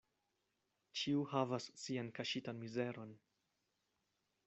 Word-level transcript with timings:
Ĉiu 1.01 1.27
havas 1.35 1.69
sian 1.83 2.11
kaŝitan 2.21 2.61
mizeron. 2.65 3.17